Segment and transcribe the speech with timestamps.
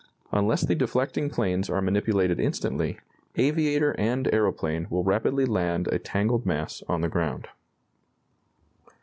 [0.31, 2.97] Unless the deflecting planes are manipulated instantly,
[3.35, 7.47] aviator and aeroplane will rapidly land a tangled mass on the ground."